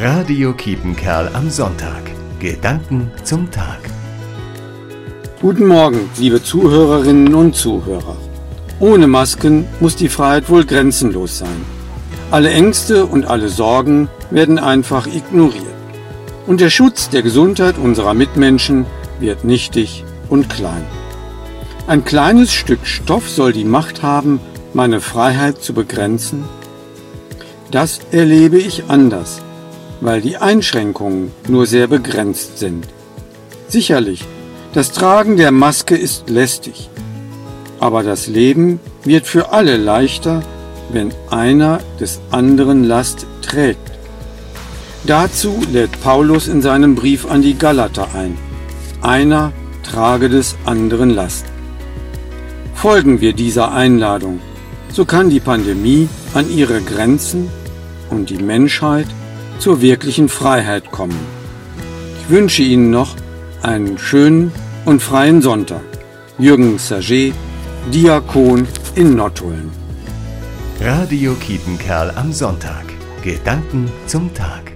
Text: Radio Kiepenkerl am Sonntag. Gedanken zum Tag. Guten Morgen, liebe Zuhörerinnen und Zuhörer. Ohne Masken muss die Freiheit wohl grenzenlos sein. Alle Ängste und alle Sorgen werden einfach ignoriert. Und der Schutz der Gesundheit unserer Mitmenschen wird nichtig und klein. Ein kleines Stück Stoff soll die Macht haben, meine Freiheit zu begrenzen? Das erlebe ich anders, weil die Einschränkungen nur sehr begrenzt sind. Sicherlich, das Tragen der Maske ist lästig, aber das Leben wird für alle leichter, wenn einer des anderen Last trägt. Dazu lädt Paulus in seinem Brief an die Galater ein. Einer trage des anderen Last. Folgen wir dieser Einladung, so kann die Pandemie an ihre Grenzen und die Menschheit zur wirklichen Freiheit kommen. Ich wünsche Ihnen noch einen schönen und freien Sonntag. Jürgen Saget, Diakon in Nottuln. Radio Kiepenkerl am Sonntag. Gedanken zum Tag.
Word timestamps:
Radio 0.00 0.52
Kiepenkerl 0.52 1.28
am 1.34 1.50
Sonntag. 1.50 2.02
Gedanken 2.38 3.10
zum 3.24 3.50
Tag. 3.50 3.80
Guten 5.40 5.66
Morgen, 5.66 6.08
liebe 6.18 6.40
Zuhörerinnen 6.40 7.34
und 7.34 7.56
Zuhörer. 7.56 8.16
Ohne 8.78 9.08
Masken 9.08 9.66
muss 9.80 9.96
die 9.96 10.08
Freiheit 10.08 10.48
wohl 10.50 10.64
grenzenlos 10.64 11.38
sein. 11.38 11.64
Alle 12.30 12.50
Ängste 12.50 13.06
und 13.06 13.26
alle 13.26 13.48
Sorgen 13.48 14.08
werden 14.30 14.60
einfach 14.60 15.08
ignoriert. 15.08 15.64
Und 16.46 16.60
der 16.60 16.70
Schutz 16.70 17.10
der 17.10 17.22
Gesundheit 17.22 17.76
unserer 17.76 18.14
Mitmenschen 18.14 18.86
wird 19.18 19.42
nichtig 19.42 20.04
und 20.28 20.48
klein. 20.48 20.86
Ein 21.88 22.04
kleines 22.04 22.52
Stück 22.52 22.86
Stoff 22.86 23.28
soll 23.28 23.52
die 23.52 23.64
Macht 23.64 24.04
haben, 24.04 24.38
meine 24.74 25.00
Freiheit 25.00 25.60
zu 25.60 25.74
begrenzen? 25.74 26.44
Das 27.72 27.98
erlebe 28.12 28.58
ich 28.58 28.84
anders, 28.86 29.42
weil 30.00 30.20
die 30.20 30.36
Einschränkungen 30.36 31.32
nur 31.48 31.66
sehr 31.66 31.86
begrenzt 31.86 32.58
sind. 32.58 32.86
Sicherlich, 33.68 34.24
das 34.72 34.92
Tragen 34.92 35.36
der 35.36 35.50
Maske 35.50 35.96
ist 35.96 36.30
lästig, 36.30 36.88
aber 37.80 38.02
das 38.02 38.26
Leben 38.26 38.80
wird 39.04 39.26
für 39.26 39.52
alle 39.52 39.76
leichter, 39.76 40.42
wenn 40.90 41.10
einer 41.30 41.80
des 42.00 42.20
anderen 42.30 42.84
Last 42.84 43.26
trägt. 43.42 43.80
Dazu 45.04 45.60
lädt 45.72 46.00
Paulus 46.02 46.48
in 46.48 46.60
seinem 46.60 46.94
Brief 46.94 47.30
an 47.30 47.42
die 47.42 47.56
Galater 47.56 48.08
ein. 48.14 48.36
Einer 49.00 49.52
trage 49.82 50.28
des 50.28 50.56
anderen 50.64 51.10
Last. 51.10 51.46
Folgen 52.74 53.20
wir 53.20 53.32
dieser 53.32 53.72
Einladung, 53.72 54.40
so 54.92 55.04
kann 55.04 55.30
die 55.30 55.40
Pandemie 55.40 56.08
an 56.34 56.50
ihre 56.50 56.80
Grenzen 56.80 57.48
und 58.10 58.30
die 58.30 58.42
Menschheit 58.42 59.06
zur 59.58 59.80
wirklichen 59.80 60.28
Freiheit 60.28 60.90
kommen. 60.90 61.18
Ich 62.20 62.30
wünsche 62.30 62.62
Ihnen 62.62 62.90
noch 62.90 63.16
einen 63.62 63.98
schönen 63.98 64.52
und 64.84 65.02
freien 65.02 65.42
Sonntag. 65.42 65.84
Jürgen 66.38 66.78
Saget, 66.78 67.34
Diakon 67.92 68.68
in 68.94 69.16
Nottuln. 69.16 69.70
Radio 70.80 71.34
Kiepenkerl 71.34 72.12
am 72.14 72.32
Sonntag. 72.32 72.84
Gedanken 73.22 73.90
zum 74.06 74.32
Tag. 74.32 74.67